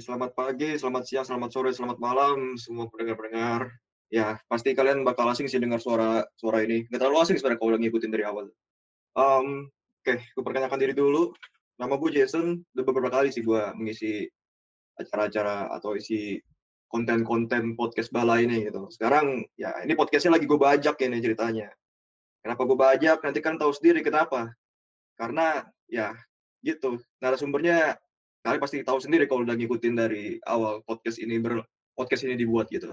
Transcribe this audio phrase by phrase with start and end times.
[0.00, 3.68] Selamat pagi, selamat siang, selamat sore, selamat malam semua pendengar-pendengar.
[4.08, 6.88] Ya, pasti kalian bakal asing sih dengar suara suara ini.
[6.88, 8.46] Nggak terlalu asing sebenarnya kalau udah ngikutin dari awal.
[9.12, 9.68] Um,
[10.00, 11.36] Oke, gue perkenalkan diri dulu.
[11.76, 12.64] Nama gue Jason.
[12.72, 14.24] Udah beberapa kali sih gue mengisi
[14.96, 16.40] acara-acara atau isi
[16.88, 18.88] konten-konten podcast bala ini gitu.
[18.88, 21.68] Sekarang ya ini podcastnya lagi gue bajak nih ceritanya.
[22.40, 23.20] Kenapa gue bajak?
[23.20, 24.56] Nanti kan tahu sendiri kenapa.
[25.20, 26.16] Karena ya
[26.64, 28.00] gitu narasumbernya
[28.42, 31.62] kalian pasti tahu sendiri kalau udah ngikutin dari awal podcast ini ber
[31.94, 32.90] podcast ini dibuat gitu.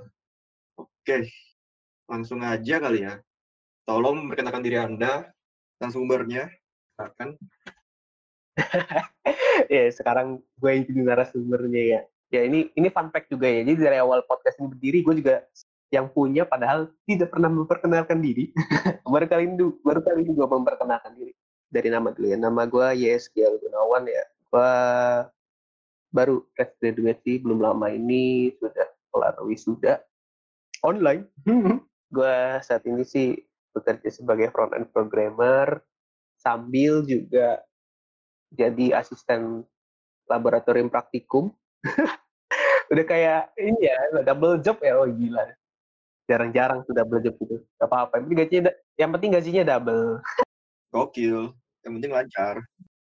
[0.77, 1.33] Oke,
[2.05, 3.17] langsung aja kali ya.
[3.89, 5.33] Tolong perkenalkan diri Anda
[5.81, 6.53] dan sumbernya.
[6.93, 7.33] Silakan.
[9.73, 12.01] ya sekarang gue yang jadi narasumbernya ya.
[12.29, 13.65] Ya ini ini fun fact juga ya.
[13.65, 15.35] Jadi dari awal podcast ini berdiri gue juga
[15.89, 18.53] yang punya padahal tidak pernah memperkenalkan diri.
[19.09, 21.33] baru kali ini baru kali ini gue memperkenalkan diri.
[21.73, 22.37] Dari nama dulu ya.
[22.37, 24.23] Nama gue Yes Gunawan ya.
[24.53, 24.71] Gue
[26.09, 30.01] baru fresh graduate sih belum lama ini sudah kelar wisuda
[30.81, 31.29] online.
[32.15, 33.37] Gue saat ini sih
[33.69, 35.77] bekerja sebagai front end programmer
[36.41, 37.61] sambil juga
[38.49, 39.61] jadi asisten
[40.25, 41.53] laboratorium praktikum.
[42.89, 45.45] Udah kayak ini ya double job ya oh gila.
[46.25, 48.17] Jarang-jarang tuh double job gitu gak apa-apa.
[48.17, 50.07] Yang penting gajinya yang penting gajinya double.
[50.89, 51.53] Gokil
[51.85, 52.55] yang penting lancar.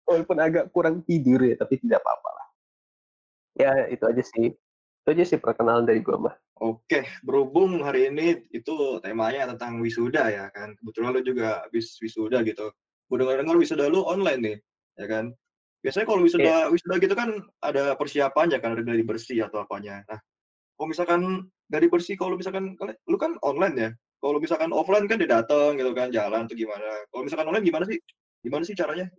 [0.06, 2.51] Walaupun agak kurang tidur ya tapi tidak apa-apa lah
[3.58, 8.46] ya itu aja sih itu aja sih perkenalan dari gue mah Oke, berhubung hari ini
[8.54, 10.78] itu temanya tentang wisuda ya kan.
[10.78, 12.70] Kebetulan lu juga habis wisuda gitu.
[13.10, 14.58] Gue dengar-dengar wisuda lu online nih,
[15.02, 15.34] ya kan.
[15.82, 16.70] Biasanya kalau wisuda yeah.
[16.70, 17.34] wisuda gitu kan
[17.66, 20.06] ada persiapannya kan, ada dari bersih atau apanya.
[20.06, 20.22] Nah,
[20.78, 21.22] kalau misalkan
[21.66, 22.78] dari bersih, kalau misalkan
[23.10, 23.90] lu kan online ya.
[24.22, 27.10] Kalau misalkan offline kan dia datang gitu kan, jalan tuh gimana.
[27.10, 27.98] Kalau misalkan online gimana sih?
[28.46, 29.10] Gimana sih caranya?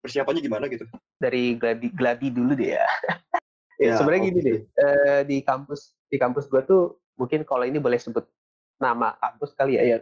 [0.00, 0.88] Persiapannya gimana gitu?
[1.20, 2.88] Dari gladi gladi dulu deh ya.
[3.80, 4.30] ya, sebenarnya okay.
[4.30, 8.28] gini deh uh, di kampus di kampus gue tuh mungkin kalau ini boleh sebut
[8.80, 9.98] nama kampus kali ya ya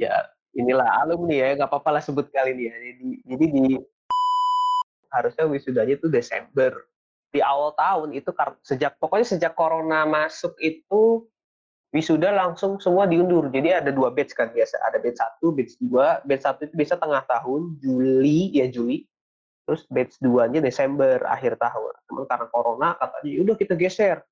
[0.00, 0.12] ya
[0.58, 2.74] inilah alumni ya nggak apa-apa lah sebut kali ini ya.
[2.76, 3.64] Jadi jadi di
[5.12, 6.72] harusnya wisudanya tuh Desember.
[7.28, 8.32] Di awal tahun itu
[8.64, 11.28] sejak pokoknya sejak corona masuk itu
[11.92, 13.52] wisuda langsung semua diundur.
[13.52, 16.96] Jadi ada dua batch kan biasa ada batch satu batch dua batch satu itu bisa
[16.96, 19.04] tengah tahun Juli ya Juli
[19.68, 21.92] terus batch 2-nya Desember akhir tahun.
[22.08, 24.24] Namun karena corona katanya ya udah kita geser.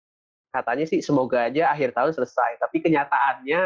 [0.48, 3.62] Katanya sih semoga aja akhir tahun selesai, tapi kenyataannya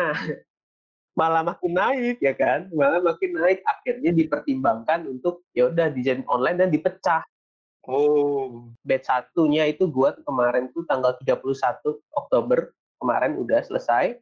[1.21, 3.63] malah makin naik ya kan, malah makin naik.
[3.63, 7.23] Akhirnya dipertimbangkan untuk ya udah dijadiin online dan dipecah.
[7.87, 8.67] Oh.
[8.83, 11.55] Batch satunya itu buat kemarin tuh tanggal 31
[12.19, 14.19] Oktober kemarin udah selesai.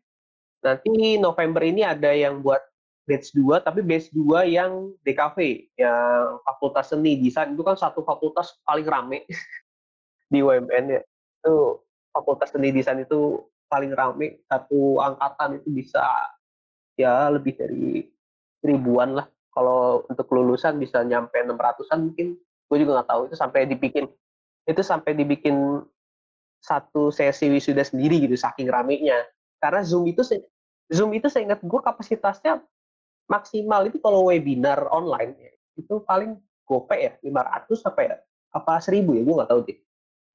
[0.60, 2.60] Nanti November ini ada yang buat
[3.08, 5.38] batch 2 tapi batch 2 yang DKV
[5.80, 7.56] yang fakultas seni desain.
[7.56, 9.24] Itu kan satu fakultas paling rame
[10.32, 11.00] di UMN ya.
[11.40, 11.80] Itu
[12.12, 13.40] fakultas seni desain itu
[13.72, 14.44] paling rame.
[14.44, 16.04] Satu angkatan itu bisa
[17.00, 18.04] ya lebih dari
[18.60, 19.24] ribuan lah.
[19.56, 22.36] Kalau untuk lulusan bisa nyampe 600-an mungkin.
[22.68, 24.04] Gue juga nggak tahu itu sampai dibikin
[24.68, 25.80] itu sampai dibikin
[26.60, 29.24] satu sesi wisuda sendiri gitu saking ramenya.
[29.56, 30.20] Karena zoom itu
[30.92, 32.60] zoom itu saya ingat gue kapasitasnya
[33.28, 35.36] maksimal itu kalau webinar online
[35.76, 38.16] itu paling gope ya 500 apa ya?
[38.50, 39.22] Apa 1000 ya?
[39.22, 39.78] Gue nggak tahu deh.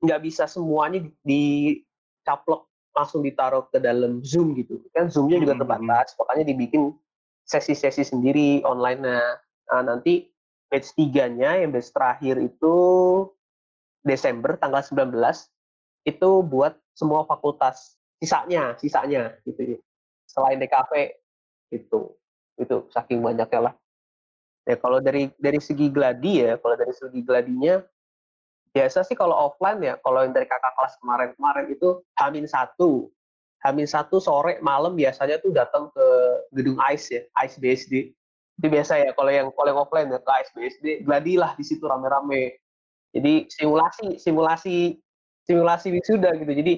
[0.06, 4.80] Nggak bisa semuanya dicaplok langsung ditaruh ke dalam zoom gitu.
[4.94, 5.90] Kan zoomnya juga hmm, hmm, hmm.
[5.90, 6.84] terbatas makanya dibikin
[7.44, 9.36] sesi-sesi sendiri online nah,
[9.68, 10.32] nah nanti
[10.72, 12.76] batch tiganya yang batch terakhir itu
[14.06, 15.12] Desember tanggal 19
[16.08, 19.80] itu buat semua fakultas sisanya sisanya gitu ya.
[20.30, 21.20] Selain DKV
[21.74, 22.16] itu
[22.60, 23.74] itu saking banyaknya lah.
[24.64, 27.84] Ya kalau dari dari segi gladi ya kalau dari segi gladinya
[28.74, 33.12] biasa sih kalau offline ya kalau yang dari kakak kelas kemarin-kemarin itu hamin satu.
[33.64, 36.08] Hamin satu sore malam biasanya tuh datang ke
[36.52, 37.94] gedung ICE ya ICE BSD
[38.60, 41.64] itu biasa ya kalau yang kalau yang offline ya ke ICE BSD gladi lah di
[41.64, 42.60] situ rame-rame.
[43.16, 45.00] Jadi simulasi simulasi
[45.48, 46.52] simulasi wisuda gitu.
[46.52, 46.74] Jadi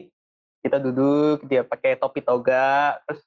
[0.65, 3.21] kita duduk dia pakai topi toga terus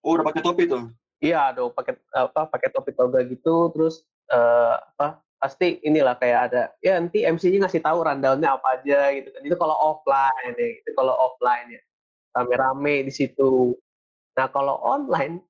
[0.00, 4.78] oh udah pakai topi tuh Iya, ada pakai apa pakai topi toga gitu, terus uh,
[4.78, 9.40] apa pasti inilah kayak ada ya nanti MC-nya ngasih tahu rundown-nya apa aja gitu kan.
[9.42, 11.82] Itu kalau offline ya, itu kalau offline ya.
[12.38, 13.74] Rame-rame di situ.
[14.38, 15.42] Nah, kalau online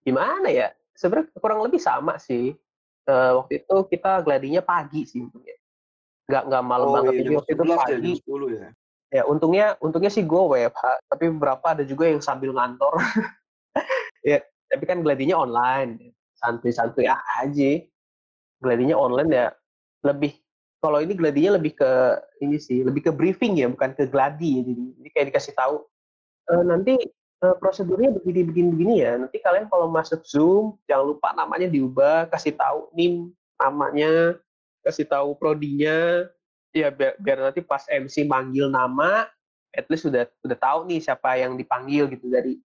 [0.00, 0.72] gimana ya?
[0.96, 2.56] Sebenarnya kurang lebih sama sih.
[3.04, 5.56] Uh, waktu itu kita gladinya pagi sih untungnya.
[6.30, 8.12] Nggak nggak malam oh, banget iya, waktu itu ya, pagi.
[8.16, 8.68] Ya, 10 ya.
[9.10, 12.94] Ya, untungnya untungnya sih gue WFH, tapi beberapa ada juga yang sambil ngantor.
[14.30, 14.38] ya,
[14.70, 17.72] tapi kan gladinya online santuy-santuy aja
[18.62, 19.46] gladinya online ya
[20.06, 20.32] lebih
[20.80, 21.92] kalau ini gladinya lebih ke
[22.40, 24.62] ini sih, lebih ke briefing ya, bukan ke gladi ya.
[24.64, 25.76] Jadi, jadi kayak dikasih tahu,
[26.48, 29.12] e, nanti e, prosedurnya begini begini begini ya.
[29.20, 33.28] Nanti kalian kalau masuk Zoom jangan lupa namanya diubah, kasih tahu NIM
[33.60, 34.40] namanya,
[34.80, 36.24] kasih tahu prodinya,
[36.72, 39.28] ya biar, biar nanti pas MC manggil nama,
[39.76, 42.56] at least sudah sudah tahu nih siapa yang dipanggil gitu dari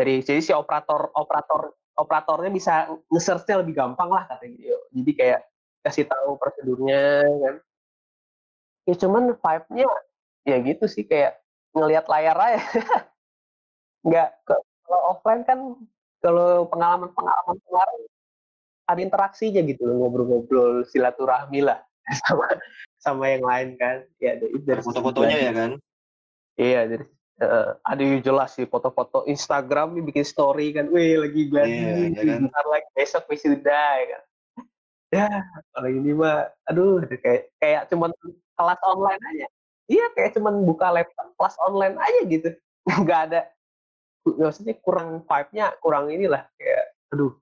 [0.00, 4.78] dari jadi si operator operator operatornya bisa nge-search-nya lebih gampang lah katanya gitu.
[4.96, 5.40] Jadi kayak
[5.84, 7.54] kasih tahu prosedurnya kan.
[8.88, 9.88] Ya cuman vibe-nya
[10.48, 11.36] ya gitu sih kayak
[11.76, 12.64] ngelihat layar aja.
[14.08, 15.76] Nggak kalau offline kan
[16.24, 18.00] kalau pengalaman-pengalaman kemarin
[18.88, 21.84] ada interaksinya gitu loh, ngobrol-ngobrol silaturahmi lah
[22.24, 22.48] sama
[22.96, 24.08] sama yang lain kan.
[24.16, 25.70] Ya dari foto-fotonya ya kan.
[26.56, 27.04] Iya dari
[27.40, 32.12] Uh, ada yang jelas sih foto-foto Instagram nih bikin story kan, wih lagi gladi, yeah,
[32.12, 32.40] yeah, kan?
[32.44, 34.22] bentar lagi besok wisuda ya kan.
[35.10, 35.28] Ya,
[35.72, 38.12] kalau ini mah, aduh, kayak kayak cuman
[38.60, 39.48] kelas online aja.
[39.88, 42.48] Iya, kayak cuman buka laptop kelas online aja gitu.
[43.08, 43.40] Nggak ada,
[44.24, 47.32] maksudnya kurang vibe-nya, kurang inilah kayak, aduh,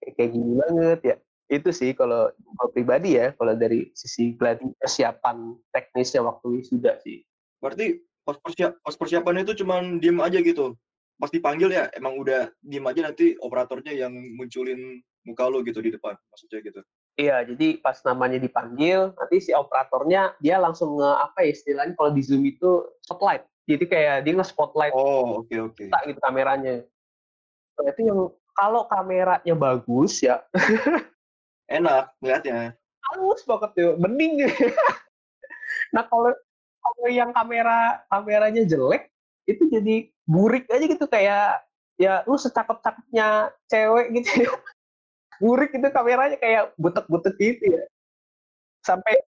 [0.00, 1.16] kayak, kayak gini banget ya.
[1.52, 7.20] Itu sih kalau, kalau pribadi ya, kalau dari sisi gladi persiapan teknisnya waktu wisuda sih.
[7.60, 10.78] Berarti pas persiap pas persiapan itu cuman diem aja gitu.
[11.18, 15.94] Pas dipanggil ya emang udah diem aja nanti operatornya yang munculin muka lo gitu di
[15.94, 16.80] depan maksudnya gitu.
[17.18, 22.10] Iya jadi pas namanya dipanggil nanti si operatornya dia langsung nge apa ya istilahnya kalau
[22.14, 23.44] di zoom itu spotlight.
[23.70, 25.82] Jadi kayak dia nge spotlight oh oke okay, oke.
[25.86, 26.08] okay.
[26.10, 26.82] gitu kameranya.
[27.78, 28.20] Nah, itu yang
[28.52, 30.42] kalau kameranya bagus ya.
[31.70, 32.76] Enak ngeliatnya.
[33.12, 34.42] Halus banget tuh bening.
[35.92, 36.32] Nah kalau
[36.82, 39.08] kalau yang kamera kameranya jelek
[39.46, 41.62] itu jadi burik aja gitu kayak
[41.98, 44.50] ya lu secakep-cakepnya cewek gitu ya.
[45.42, 47.82] burik itu kameranya kayak butek-butek gitu ya.
[48.82, 49.18] Sampai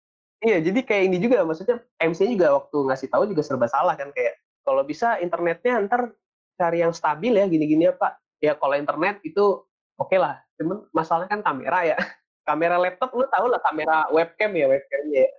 [0.43, 4.11] iya jadi kayak ini juga maksudnya MC juga waktu ngasih tahu juga serba salah kan
[4.15, 6.13] kayak kalau bisa internetnya ntar
[6.55, 8.19] cari yang stabil ya gini-gini ya pak.
[8.43, 9.63] Ya kalau internet itu
[9.99, 11.99] oke okay lah cuman masalahnya kan kamera ya.
[12.45, 15.33] Kamera laptop lu tau lah kamera webcam ya webcamnya ya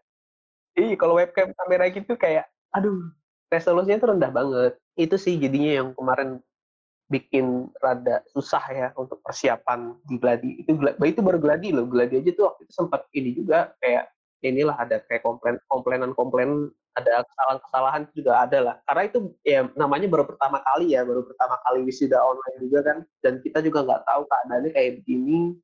[0.75, 3.07] Iya, kalau webcam kamera gitu kayak, aduh,
[3.47, 4.73] resolusinya tuh rendah banget.
[4.99, 6.43] Itu sih jadinya yang kemarin
[7.11, 10.51] bikin rada susah ya untuk persiapan di Gladi.
[10.63, 10.75] Itu
[11.05, 11.85] itu baru Gladi loh.
[11.87, 14.11] Gladi aja tuh waktu itu sempat ini juga kayak
[14.45, 18.75] inilah ada kayak komplain komplainan komplain ada kesalahan-kesalahan juga ada lah.
[18.87, 22.97] Karena itu ya namanya baru pertama kali ya, baru pertama kali wisuda online juga kan.
[23.23, 25.55] Dan kita juga nggak tahu keadaannya kayak begini.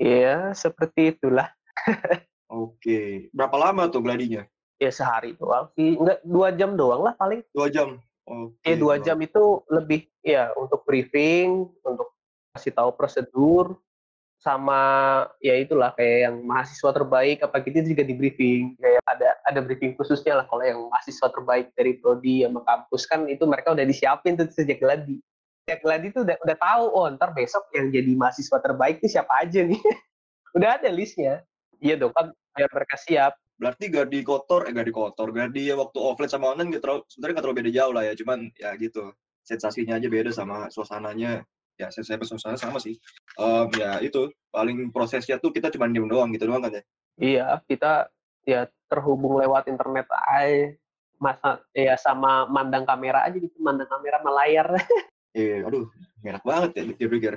[0.00, 1.48] Ya, seperti itulah.
[2.52, 3.32] Oke.
[3.32, 4.44] Berapa lama tuh gladinya?
[4.76, 5.96] Ya sehari doang sih.
[5.96, 7.40] Enggak, dua jam doang lah paling.
[7.56, 7.96] Dua jam?
[8.28, 8.60] Oke.
[8.68, 12.12] Ya dua jam itu lebih ya untuk briefing, untuk
[12.52, 13.80] kasih tahu prosedur,
[14.42, 14.82] sama
[15.38, 19.94] ya itulah kayak yang mahasiswa terbaik apa gitu juga di briefing kayak ada ada briefing
[19.94, 24.34] khususnya lah kalau yang mahasiswa terbaik dari prodi sama kampus kan itu mereka udah disiapin
[24.34, 25.22] tuh sejak gladi
[25.62, 29.30] sejak gladi tuh udah udah tahu oh ntar besok yang jadi mahasiswa terbaik itu siapa
[29.46, 29.78] aja nih
[30.58, 31.46] udah ada listnya
[31.82, 33.32] iya dong kan biar mereka siap.
[33.58, 37.44] Berarti Gardi kotor eh Gardi kotor Gardi ya waktu offline sama online gitu sebenarnya nggak
[37.44, 39.04] terlalu beda jauh lah ya cuman ya gitu.
[39.42, 41.42] Sensasinya aja beda sama suasananya.
[41.80, 42.94] Ya saya suasana sama sih.
[43.34, 46.82] Um, ya itu paling prosesnya tuh kita cuma diem doang gitu doang kan ya?
[47.18, 48.08] Iya kita
[48.46, 50.74] ya terhubung lewat internet aja
[51.22, 54.74] masa ya sama mandang kamera aja gitu mandang kamera melayar
[55.38, 55.86] iya aduh
[56.26, 57.34] enak banget ya pikir-pikir.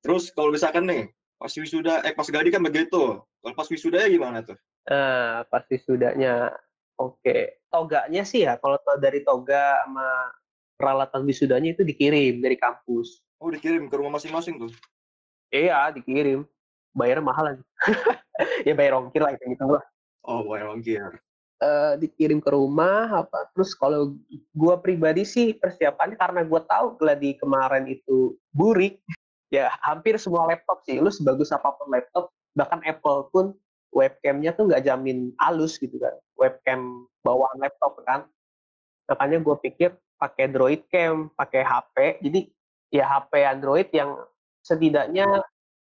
[0.00, 4.08] Terus kalau misalkan nih pas wisuda eh pas gadi kan begitu kalau pas wisuda ya
[4.12, 4.60] gimana tuh?
[4.88, 6.52] Nah, pas wisudanya,
[7.00, 7.20] oke.
[7.20, 7.60] Okay.
[7.70, 10.08] Toganya sih ya, kalau dari toga sama
[10.74, 13.22] peralatan wisudanya itu dikirim dari kampus.
[13.40, 14.72] Oh, dikirim ke rumah masing-masing tuh?
[15.54, 16.44] Iya, dikirim.
[16.92, 17.64] Bayar mahal lagi.
[18.68, 19.84] ya bayar ongkir lah, gitu lah.
[20.26, 21.22] Oh, bayar ongkir.
[21.60, 27.36] Uh, dikirim ke rumah apa terus kalau gue pribadi sih persiapannya karena gue tahu gladi
[27.36, 28.96] kemarin itu burik
[29.50, 31.02] ya hampir semua laptop sih.
[31.02, 33.54] Lu sebagus apa pun laptop bahkan Apple pun
[33.90, 36.14] webcamnya tuh nggak jamin halus gitu kan.
[36.38, 38.26] Webcam bawaan laptop kan.
[39.10, 39.90] Makanya gue pikir
[40.20, 42.40] pakai Droid Cam pakai HP jadi
[42.92, 44.20] ya HP Android yang
[44.60, 45.24] setidaknya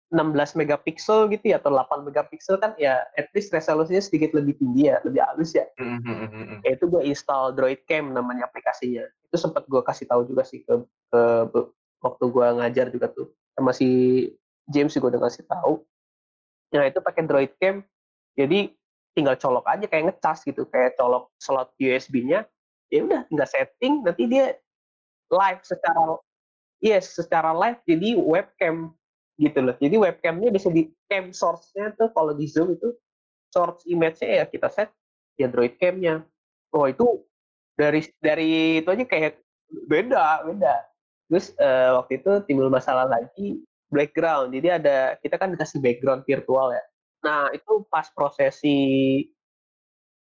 [0.08, 4.88] 16 megapiksel gitu ya atau 8 megapiksel kan ya at least resolusinya sedikit lebih tinggi
[4.92, 5.64] ya lebih halus ya.
[5.80, 6.64] Mm-hmm.
[6.64, 9.04] ya itu gue install Droid Cam namanya aplikasinya.
[9.28, 10.74] Itu sempat gue kasih tahu juga sih ke,
[11.12, 11.20] ke
[12.04, 13.88] waktu gue ngajar juga tuh sama si
[14.70, 15.82] James juga udah kasih tahu
[16.72, 17.80] Nah itu pakai Droid Cam,
[18.36, 18.68] jadi
[19.16, 22.44] tinggal colok aja kayak ngecas gitu, kayak colok slot USB-nya,
[22.92, 24.54] ya udah tinggal setting, nanti dia
[25.32, 26.20] live secara
[26.78, 28.92] yes secara live jadi webcam
[29.40, 29.76] gitu loh.
[29.80, 32.92] Jadi webcamnya bisa di cam source-nya tuh kalau di Zoom itu
[33.48, 34.92] source image-nya ya kita set
[35.38, 36.20] di Android Cam-nya.
[36.74, 37.24] Oh itu
[37.78, 39.40] dari dari itu aja kayak
[39.88, 40.74] beda beda.
[41.28, 43.61] Terus uh, waktu itu timbul masalah lagi
[43.92, 44.52] background.
[44.56, 46.85] Jadi ada kita kan dikasih background virtual ya.
[47.25, 48.76] Nah itu pas prosesi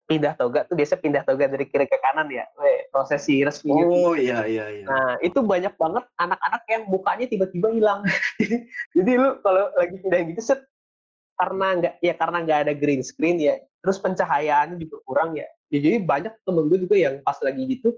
[0.05, 3.73] pindah toga tuh biasa pindah toga dari kiri ke kanan ya, Weh, prosesi resmi.
[3.73, 4.85] Oh iya iya iya.
[4.85, 8.01] Nah itu banyak banget anak-anak yang mukanya tiba-tiba hilang.
[8.95, 10.61] Jadi lu kalau lagi pindah gitu set
[11.35, 15.43] karena nggak ya karena nggak ada green screen ya, terus pencahayaan juga kurang ya.
[15.67, 17.91] ya jadi banyak temen gue juga yang pas lagi gitu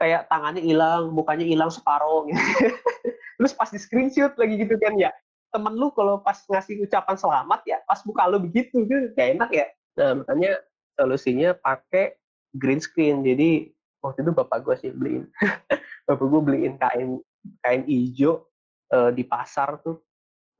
[0.00, 2.38] kayak tangannya hilang, mukanya hilang separuh gitu.
[3.38, 5.10] terus pas di screenshot lagi gitu kan ya
[5.54, 9.50] temen lu kalau pas ngasih ucapan selamat ya pas buka lu begitu gitu kayak enak
[9.54, 9.66] ya.
[9.94, 10.58] Nah makanya
[10.98, 12.18] solusinya pakai
[12.58, 13.22] green screen.
[13.22, 13.70] Jadi
[14.02, 15.30] waktu itu bapak gue sih beliin.
[16.04, 17.16] Bapak gue beliin kain
[17.64, 18.44] kain hijau
[18.92, 20.02] uh, di pasar tuh.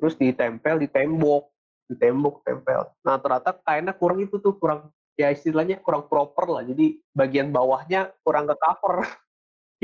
[0.00, 1.53] Terus ditempel di tembok
[1.85, 2.88] di tembok tempel.
[3.05, 4.88] Nah ternyata kainnya kurang itu tuh kurang
[5.21, 6.62] ya istilahnya kurang proper lah.
[6.64, 9.05] Jadi bagian bawahnya kurang ke cover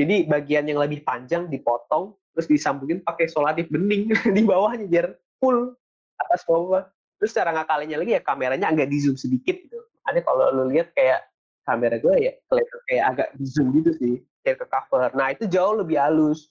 [0.01, 5.77] jadi bagian yang lebih panjang dipotong terus disambungin pakai solatif bening di bawahnya biar full
[6.17, 6.89] atas bawah.
[7.21, 9.77] Terus cara ngakalinnya lagi ya kameranya agak di zoom sedikit gitu.
[10.01, 11.21] Makanya kalau lu lihat kayak
[11.61, 15.09] kamera gue ya kelihatan kayak agak di zoom gitu sih kayak ke cover.
[15.13, 16.49] Nah itu jauh lebih halus.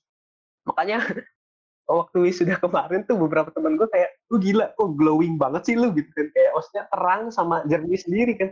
[0.62, 1.02] Makanya
[1.90, 5.90] waktu sudah kemarin tuh beberapa teman gue kayak lu gila kok glowing banget sih lu?
[5.90, 6.30] Gitu kan.
[6.30, 8.50] Kayak maksudnya terang sama jernih sendiri kan.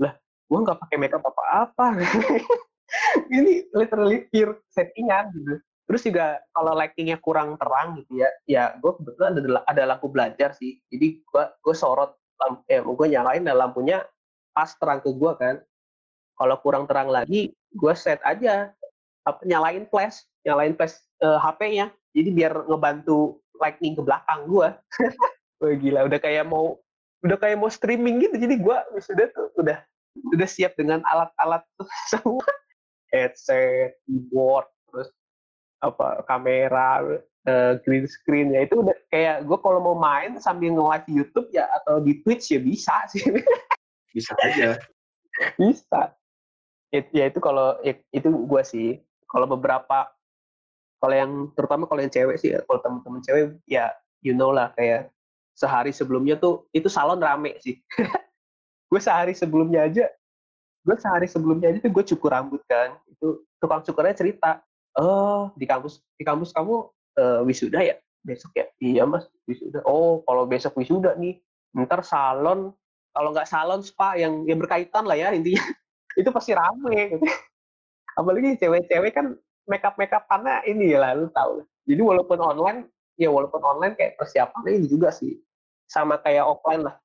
[0.00, 0.16] Lah
[0.48, 2.00] gue nggak pakai makeup apa-apa
[3.36, 5.60] ini literally pure settingan gitu.
[5.88, 10.52] Terus juga kalau lightingnya kurang terang gitu ya ya gue kebetulan ada ada lampu belajar
[10.56, 10.76] sih.
[10.92, 14.04] Jadi gue gue sorot lampu eh gue nyalain dan lampunya
[14.52, 15.56] pas terang ke gue kan.
[16.38, 18.72] Kalau kurang terang lagi gue set aja
[19.26, 24.68] apa nyalain flash nyalain flash uh, eh, HP-nya jadi biar ngebantu lightning ke belakang gue
[25.58, 26.78] Wah gila udah kayak mau
[27.26, 28.38] udah kayak mau streaming gitu.
[28.38, 29.78] Jadi gue sudah tuh udah
[30.34, 31.62] udah siap dengan alat-alat
[32.12, 32.46] semua
[33.12, 35.08] headset keyboard terus
[35.78, 37.00] apa kamera
[37.48, 41.64] uh, green screen ya itu udah kayak gue kalau mau main sambil nge-live YouTube ya
[41.82, 43.24] atau di Twitch ya bisa sih.
[44.08, 44.80] Bisa aja.
[45.60, 46.16] Bisa.
[46.88, 48.88] It, ya itu kalau ya, itu gue sih.
[49.28, 50.08] Kalau beberapa
[50.98, 53.92] kalau yang terutama kalau yang cewek sih ya, kalau temen-temen cewek ya
[54.24, 55.12] you know lah kayak
[55.54, 57.78] sehari sebelumnya tuh itu salon rame sih.
[58.88, 60.08] Gue sehari sebelumnya aja
[60.88, 64.64] gue sehari sebelumnya aja tuh gue cukur rambut kan itu tukang cukurnya cerita
[64.96, 67.96] oh di kampus di kampus kamu uh, wisuda ya?
[68.22, 68.66] Besok ya?
[68.78, 69.82] Iya mas wisuda.
[69.84, 71.42] Oh kalau besok wisuda nih
[71.74, 72.72] ntar salon
[73.12, 75.60] kalau nggak salon spa yang yang berkaitan lah ya intinya.
[76.20, 77.18] Itu pasti rame.
[78.18, 79.36] Apalagi cewek-cewek kan
[79.68, 82.88] makeup makeup karena ini lah lu tahu jadi walaupun online
[83.20, 85.38] ya walaupun online kayak persiapannya ini juga sih.
[85.88, 86.96] Sama kayak offline lah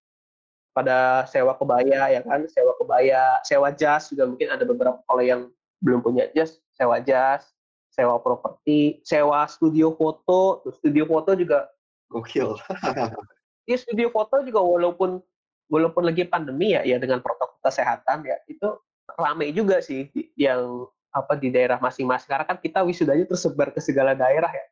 [0.73, 5.41] pada sewa kebaya ya kan sewa kebaya sewa jas juga mungkin ada beberapa kalau yang
[5.85, 7.53] belum punya jas sewa jas
[7.93, 11.69] sewa properti, sewa studio foto, studio foto juga
[12.09, 12.57] gokil.
[13.63, 15.23] Iya studio foto juga walaupun
[15.71, 18.67] walaupun lagi pandemi ya, ya dengan protokol kesehatan ya itu
[19.15, 20.83] ramai juga sih yang
[21.15, 22.27] apa di daerah masing-masing.
[22.27, 24.65] Karena kan kita wisudanya tersebar ke segala daerah ya.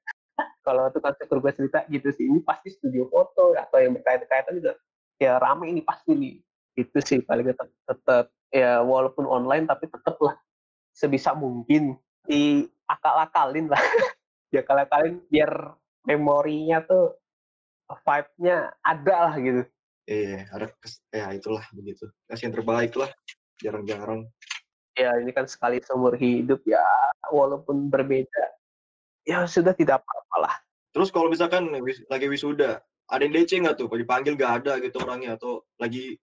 [0.68, 4.76] Kalau tukang cukur gue cerita gitu sih, ini pasti studio foto atau yang berkaitan-kaitan juga
[5.22, 6.36] ya ramai ini pasti nih.
[6.74, 10.34] Itu sih paling tetap, tetap ya walaupun online tapi tetap lah
[10.98, 11.94] sebisa mungkin
[12.26, 13.78] di akal-akalin lah.
[14.52, 15.78] Diakal-akalin biar
[16.10, 17.22] memorinya tuh
[18.02, 19.62] vibe-nya ada lah gitu.
[20.10, 20.68] Iya ada
[21.14, 22.10] ya itulah begitu.
[22.26, 23.14] Kasih yang terbaik lah
[23.62, 24.26] jarang-jarang.
[24.98, 26.84] Ya ini kan sekali seumur hidup ya
[27.32, 28.46] walaupun berbeda
[29.24, 30.56] ya sudah tidak apa-apa lah.
[30.92, 31.72] Terus kalau misalkan
[32.12, 33.92] lagi wisuda ada yang DC nggak tuh?
[33.92, 36.16] Dipanggil gak ada gitu orangnya atau lagi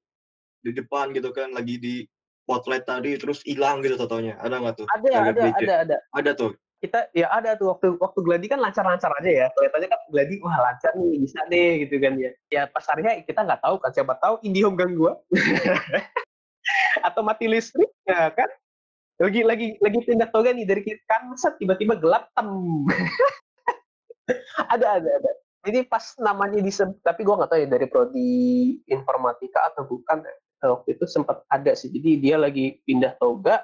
[0.58, 2.02] di depan gitu kan lagi di
[2.42, 4.86] spotlight tadi terus hilang gitu totalnya ada nggak tuh?
[4.96, 5.96] Ada ada ada ada.
[6.16, 6.56] Ada tuh?
[6.80, 7.76] Kita ya ada tuh.
[7.76, 9.46] Waktu waktu gladi kan lancar-lancar aja ya.
[9.52, 12.30] Kelihatannya kan gladi wah lancar nih bisa deh gitu kan ya.
[12.48, 13.90] Ya pas harinya kita nggak tahu kan.
[13.92, 15.20] Siapa tahu IndiHome gangguan
[17.08, 18.48] atau mati listrik ya kan?
[19.20, 21.00] Lagi lagi lagi pindah toga nih dari kiri.
[21.04, 22.48] Kan set tiba-tiba gelap tem.
[24.68, 25.30] Ada ada ada
[25.68, 28.32] jadi pas namanya disebut tapi gue nggak tahu ya dari prodi
[28.88, 30.32] informatika atau bukan ya
[30.72, 31.92] waktu itu sempat ada sih.
[31.92, 33.60] Jadi dia lagi pindah toga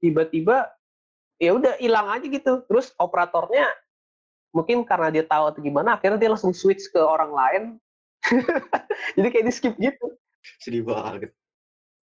[0.00, 0.72] tiba-tiba
[1.36, 2.64] ya udah hilang aja gitu.
[2.64, 3.68] Terus operatornya
[4.56, 7.62] mungkin karena dia tahu atau gimana akhirnya dia langsung switch ke orang lain.
[9.20, 10.16] Jadi kayak di skip gitu.
[10.64, 11.30] Sedih banget.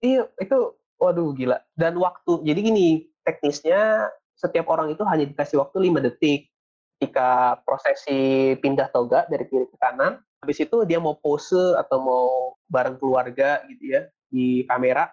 [0.01, 0.59] Iya itu
[0.97, 1.61] waduh gila.
[1.77, 6.53] Dan waktu jadi gini teknisnya setiap orang itu hanya dikasih waktu 5 detik
[6.97, 12.27] ketika prosesi pindah toga dari kiri ke kanan habis itu dia mau pose atau mau
[12.73, 15.11] bareng keluarga gitu ya di kamera,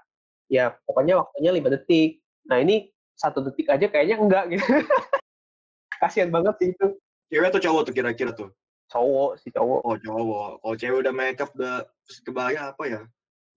[0.50, 2.20] ya pokoknya waktunya 5 detik.
[2.50, 4.64] Nah ini satu detik aja kayaknya enggak gitu.
[6.02, 6.88] Kasihan banget sih itu.
[7.32, 8.50] Cewek atau cowok tuh kira-kira tuh?
[8.92, 9.80] Cowok sih cowok.
[9.86, 10.50] Oh cowok.
[10.62, 11.88] Kalau cewek udah makeup udah
[12.26, 13.02] kebaya apa ya?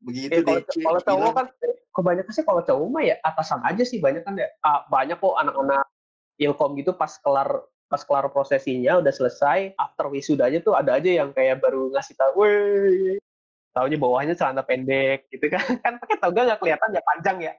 [0.01, 0.85] Begitu Eh, kalau, deh.
[0.85, 1.47] kalau cowok kan
[1.93, 4.49] kebanyakan sih kalau cowok mah ya atasan aja sih banyak kan ya.
[4.63, 5.85] Ah, banyak kok anak-anak
[6.37, 11.31] ilkom gitu pas kelar pas kelar prosesinya udah selesai after wisudanya tuh ada aja yang
[11.31, 13.17] kayak baru ngasih tahu, weh,
[13.71, 15.63] taunya bawahnya celana pendek gitu kan.
[15.85, 17.55] Kan pakai toga nggak kelihatan ya panjang ya.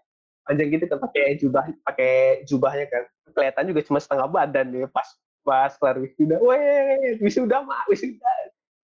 [0.48, 2.14] Panjang gitu kan pakai jubah pakai
[2.48, 3.04] jubahnya kan.
[3.36, 5.08] Kelihatan juga cuma setengah badan ya pas
[5.44, 8.32] pas kelar wisuda, weh wisuda mah wisuda.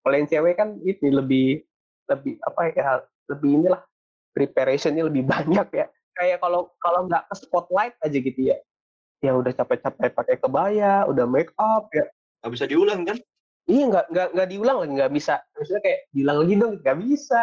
[0.04, 1.64] Kalau yang cewek kan itu lebih
[2.12, 3.00] lebih apa ya
[3.32, 3.80] lebih inilah
[4.36, 5.88] preparationnya lebih banyak ya.
[6.20, 8.60] Kayak kalau kalau nggak ke spotlight aja gitu ya
[9.24, 12.03] ya udah capek-capek pakai kebaya udah make up ya.
[12.44, 13.15] Gak bisa diulang kan?
[13.63, 15.36] iya nggak nggak nggak diulang lagi nggak bisa.
[15.56, 17.42] Maksudnya kayak bilang lagi dong nggak bisa.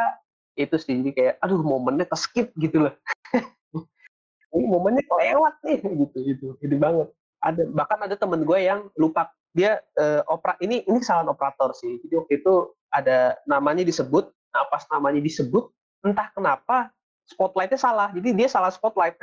[0.53, 2.95] Itu sih jadi kayak aduh momennya ke skip gitu loh.
[4.53, 7.09] Ini momennya kelewat nih gitu gitu gitu banget.
[7.41, 11.97] Ada bahkan ada temen gue yang lupa dia eh, opera ini ini kesalahan operator sih.
[12.05, 12.55] Jadi waktu itu
[12.93, 15.71] ada namanya disebut nah pas namanya disebut
[16.03, 16.91] entah kenapa
[17.25, 18.11] spotlightnya salah.
[18.13, 19.17] Jadi dia salah spotlight.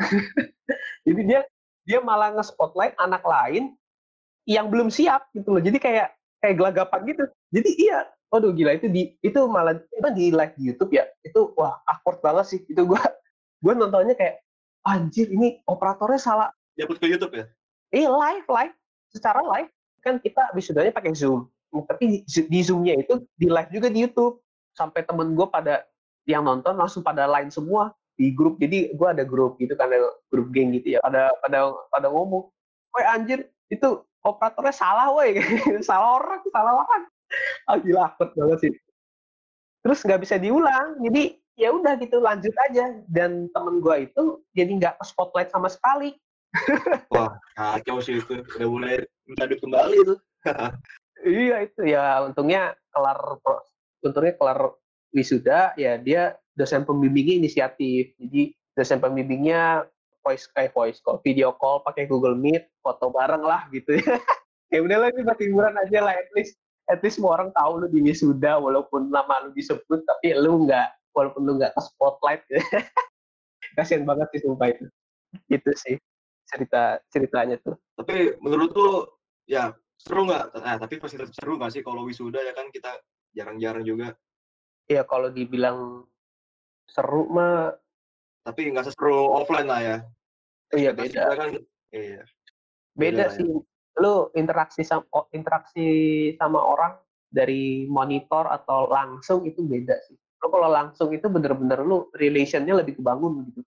[1.05, 1.43] Jadi dia
[1.88, 3.72] dia malah nge-spotlight anak lain
[4.44, 5.63] yang belum siap gitu loh.
[5.63, 6.12] Jadi kayak
[6.44, 7.24] kayak gelagapan gitu.
[7.56, 11.56] Jadi iya waduh gila itu di itu malah itu di live di YouTube ya itu
[11.56, 12.60] wah awkward banget sih.
[12.67, 13.00] Itu gua
[13.63, 14.44] gua nontonnya kayak
[14.84, 16.50] anjir ini operatornya salah.
[16.75, 17.48] Diupload ke YouTube ya?
[17.96, 18.75] eh live live.
[19.08, 19.72] Secara live
[20.03, 21.48] kan kita wisudanya pakai zoom.
[21.72, 24.44] Tapi di, di zoomnya itu di live juga di YouTube.
[24.75, 25.88] Sampai temen gue pada
[26.27, 28.57] yang nonton langsung pada line semua di grup.
[28.57, 31.00] Jadi gue ada grup gitu kan ada grup geng gitu ya.
[31.05, 32.50] Ada pada pada ngomong
[32.91, 35.38] woi anjir itu operatornya salah woi.
[35.88, 37.03] Salah orang salah orang
[37.67, 38.74] ah gila akut banget sih.
[39.86, 42.97] Terus nggak bisa diulang jadi ya udah gitu lanjut aja.
[43.07, 46.17] Dan temen gue itu jadi nggak ke spotlight sama sekali.
[47.13, 48.41] Wah, kacau sih itu.
[48.58, 48.93] Udah mulai
[49.30, 50.15] minta duit kembali itu.
[51.25, 53.19] iya itu ya untungnya kelar
[54.06, 54.60] untungnya kelar
[55.12, 58.17] wisuda ya dia dosen pembimbingnya inisiatif.
[58.17, 59.86] Jadi dosen pembimbingnya
[60.26, 64.02] voice kayak voice call video call pakai Google Meet foto bareng lah gitu.
[64.02, 64.17] Ya
[64.74, 66.17] ya udahlah ini buat hiburan aja lah.
[66.17, 70.36] At least at least semua orang tahu lu di wisuda walaupun nama lu disebut tapi
[70.36, 72.41] lu nggak walaupun lu nggak ke spotlight.
[73.78, 74.86] Kasian banget sih sumpah itu.
[75.48, 75.96] Itu sih
[76.48, 77.76] cerita ceritanya tuh.
[78.00, 78.89] Tapi menurut lu,
[79.46, 80.56] ya seru nggak?
[80.56, 82.72] Nah, tapi pasti seru nggak sih kalau wisuda ya kan?
[82.74, 82.98] Kita
[83.36, 84.10] jarang-jarang juga.
[84.88, 86.08] ya kalau dibilang
[86.88, 87.76] seru mah.
[88.47, 89.97] Tapi nggak seseru offline lah ya.
[90.76, 91.32] iya beda.
[91.36, 91.50] kan,
[91.95, 92.23] iya.
[92.95, 93.36] beda lah ya.
[93.36, 93.47] sih.
[93.97, 95.88] Lu interaksi sama interaksi
[96.36, 100.15] sama orang dari monitor atau langsung itu beda sih.
[100.43, 103.62] Lu kalau langsung itu bener-bener lu relationnya lebih kebangun gitu.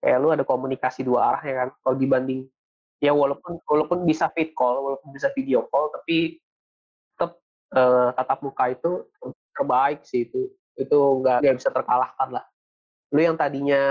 [0.00, 1.68] Kayak lu ada komunikasi dua arah ya kan.
[1.82, 2.46] Kalau dibanding
[3.00, 6.36] ya walaupun walaupun bisa fit call walaupun bisa video call tapi
[7.16, 7.40] tetap
[7.72, 8.90] eh, tatap muka itu
[9.56, 12.44] terbaik sih itu itu nggak nggak bisa terkalahkan lah.
[13.10, 13.82] Lu yang tadinya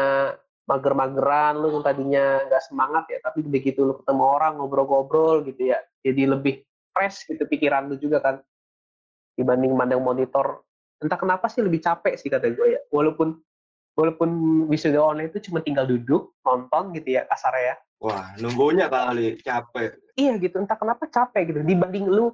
[0.70, 5.82] mager-mageran lu yang tadinya nggak semangat ya tapi begitu lu ketemu orang ngobrol-ngobrol gitu ya
[6.06, 6.62] jadi lebih
[6.94, 8.36] fresh gitu pikiran lu juga kan.
[9.34, 10.62] Dibanding mandang monitor
[11.00, 12.82] entah kenapa sih lebih capek sih kata gue ya.
[12.92, 13.40] Walaupun
[13.96, 14.30] walaupun
[14.72, 17.76] wisuda online itu cuma tinggal duduk nonton gitu ya kasarnya ya.
[18.00, 20.00] Wah, nunggunya kali capek.
[20.16, 21.60] iya gitu entah kenapa capek gitu.
[21.64, 22.32] Dibanding lu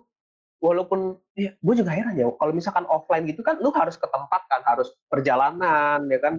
[0.65, 4.41] walaupun ya gue juga heran ya kalau misalkan offline gitu kan lu harus ke tempat
[4.49, 6.34] kan harus perjalanan ya kan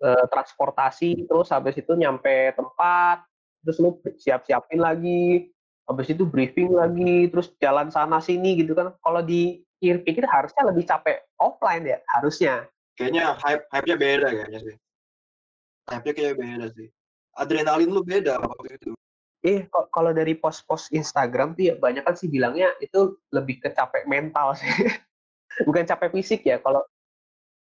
[0.00, 3.20] eh, transportasi terus habis itu nyampe tempat
[3.60, 5.52] terus lu siap-siapin lagi
[5.84, 10.88] habis itu briefing lagi terus jalan sana sini gitu kan kalau di pikir harusnya lebih
[10.88, 12.68] capek offline ya harusnya
[13.00, 14.76] Kayaknya hype hype-nya beda kayaknya sih.
[15.88, 16.88] Hype-nya kayak beda sih.
[17.32, 18.92] Adrenalin lu beda waktu itu.
[19.40, 24.04] Eh, kalau dari post-post Instagram tuh ya banyak kan sih bilangnya itu lebih ke capek
[24.04, 24.68] mental sih.
[25.64, 26.60] Bukan capek fisik ya.
[26.60, 26.84] Kalau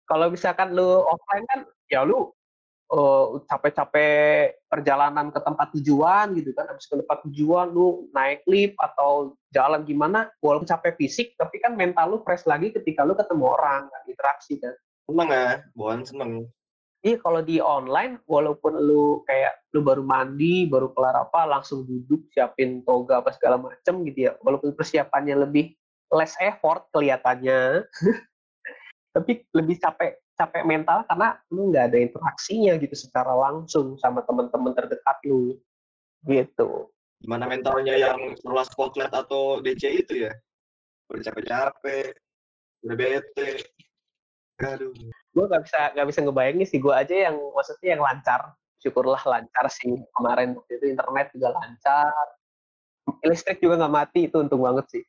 [0.08, 1.60] kalau misalkan lu offline kan
[1.92, 2.32] ya lu
[2.88, 6.72] eh, capek-capek perjalanan ke tempat tujuan gitu kan.
[6.72, 11.76] Habis ke tempat tujuan lu naik lift atau jalan gimana, walaupun capek fisik tapi kan
[11.76, 14.72] mental lu fresh lagi ketika lu ketemu orang, kan, interaksi kan.
[15.04, 16.48] Seneng ya, Bohan seneng.
[17.08, 22.28] Iya kalau di online walaupun lu kayak lu baru mandi, baru kelar apa langsung duduk
[22.36, 24.36] siapin toga apa segala macem gitu ya.
[24.44, 25.72] Walaupun persiapannya lebih
[26.12, 27.88] less effort kelihatannya.
[29.16, 34.76] tapi lebih capek capek mental karena lu nggak ada interaksinya gitu secara langsung sama teman-teman
[34.76, 35.56] terdekat lu.
[36.28, 36.92] Gitu.
[37.24, 40.34] Gimana mentalnya yang setelah spotlight atau DC itu ya?
[41.08, 42.20] Udah capek-capek,
[42.84, 43.64] udah bete.
[44.60, 44.92] Aduh.
[45.38, 48.42] Gue nggak bisa nggak bisa ngebayangin sih gue aja yang maksudnya yang lancar.
[48.82, 52.26] Syukurlah lancar sih kemarin waktu itu internet juga lancar.
[53.22, 55.04] Listrik juga nggak mati itu untung banget sih.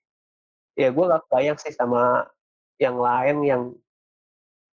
[0.77, 2.29] Ya gue nggak bayang sih sama
[2.77, 3.63] yang lain yang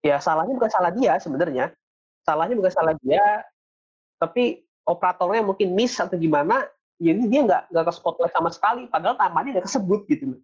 [0.03, 1.71] ya salahnya bukan salah dia sebenarnya.
[2.27, 3.47] Salahnya bukan salah dia
[4.19, 6.67] tapi operatornya mungkin miss atau gimana
[6.99, 10.35] jadi dia nggak nggak ke spotlight sama sekali padahal namanya nggak kesebut gitu.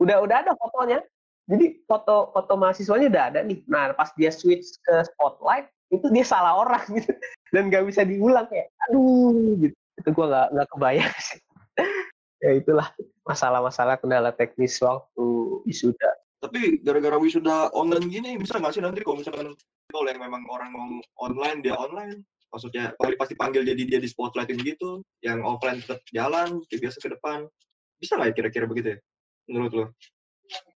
[0.00, 1.04] Udah udah ada fotonya
[1.44, 3.60] jadi foto foto mahasiswanya udah ada nih.
[3.68, 7.12] Nah pas dia switch ke spotlight itu dia salah orang gitu.
[7.54, 9.76] Dan nggak bisa diulang kayak aduh gitu.
[10.00, 11.40] Itu gue nggak nggak kebayang sih.
[12.40, 12.88] Ya itulah
[13.28, 15.24] masalah-masalah kendala teknis waktu
[15.68, 16.10] wisuda.
[16.40, 19.52] Tapi gara-gara wisuda online gini bisa nggak sih nanti kalau misalkan
[19.92, 20.88] kalau yang memang orang mau
[21.20, 22.24] online dia online.
[22.56, 27.08] Maksudnya kalau pasti panggil jadi dia di spotlightin gitu yang offline tetap jalan biasa ke
[27.12, 27.44] depan.
[28.00, 28.98] Bisa nggak ya kira-kira begitu ya
[29.44, 29.84] menurut lo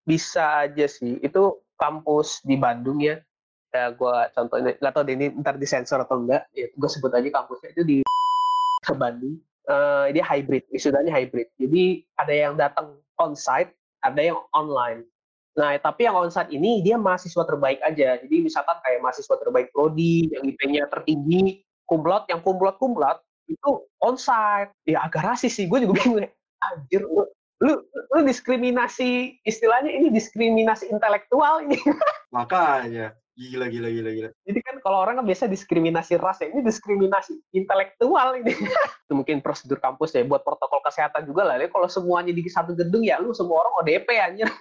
[0.08, 1.20] bisa aja sih.
[1.20, 3.20] Itu kampus di Bandung ya.
[3.68, 7.76] Ya gue contohnya nggak tahu ini ntar disensor atau enggak ya gue sebut aja kampusnya
[7.76, 7.96] itu di
[8.88, 9.36] ke Bandung.
[9.68, 11.52] Uh, dia hybrid wisudanya hybrid.
[11.60, 15.04] Jadi ada yang datang onsite ada yang online.
[15.60, 18.16] Nah tapi yang onsite ini dia mahasiswa terbaik aja.
[18.16, 24.72] Jadi misalkan kayak mahasiswa terbaik prodi yang IP-nya tertinggi kumlot yang kumlot kumlot itu onsite.
[24.88, 26.24] Ya agak rasis sih gue juga bingung.
[26.58, 27.74] Anjir lu lu
[28.14, 31.76] lu diskriminasi istilahnya ini diskriminasi intelektual ini.
[32.36, 33.12] Makanya.
[33.38, 34.30] Gila gila gila gila.
[34.50, 38.50] Jadi kan kalau orang kan biasa diskriminasi ras ya ini diskriminasi intelektual ini.
[39.06, 41.54] Itu mungkin prosedur kampus ya buat protokol kesehatan juga lah.
[41.54, 44.50] Ya kalau semuanya di satu gedung ya lu semua orang ODP anjir.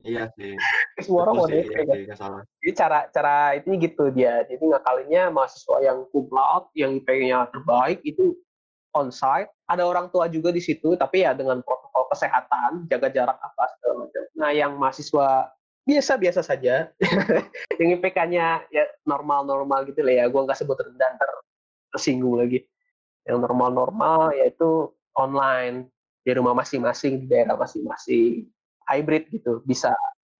[0.00, 0.56] Iya sih.
[1.04, 1.96] Semua orang ODP iya, kan?
[2.00, 2.42] iya, salah.
[2.64, 4.48] jadi cara cara itu gitu dia.
[4.48, 8.32] Jadi ngakalinya mahasiswa yang kumlaut yang IP-nya terbaik itu
[8.96, 13.64] onsite ada orang tua juga di situ tapi ya dengan protokol kesehatan jaga jarak apa
[13.78, 14.22] segala macam.
[14.34, 15.28] Nah yang mahasiswa
[15.86, 16.90] biasa biasa saja
[17.80, 21.30] yang IPK-nya ya normal normal gitu lah ya gue nggak sebut rendah ter
[21.94, 22.66] tersinggung lagi.
[23.26, 25.86] Yang normal normal yaitu online
[26.20, 28.46] di rumah masing-masing di daerah masing-masing
[28.90, 29.94] hybrid gitu bisa.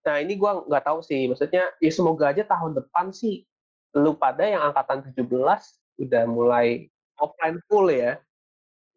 [0.05, 3.47] Nah ini gue nggak tahu sih maksudnya ya semoga aja tahun depan sih
[3.95, 5.27] lu pada yang angkatan 17
[6.01, 6.87] udah mulai
[7.19, 8.17] offline full ya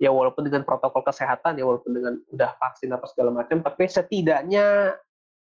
[0.04, 4.92] ya walaupun dengan protokol kesehatan ya walaupun dengan udah vaksin apa segala macam tapi setidaknya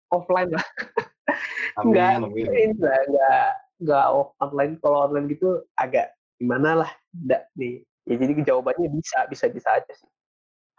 [0.09, 0.65] offline lah.
[1.85, 3.47] Nggak nggak nggak
[3.85, 4.05] nggak
[4.41, 6.09] online kalau online gitu agak
[6.41, 7.85] gimana lah tidak nih.
[8.09, 10.09] Ya jadi jawabannya bisa bisa bisa aja sih.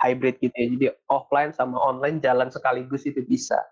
[0.03, 3.63] Hybrid gitu ya jadi offline sama online jalan sekaligus itu bisa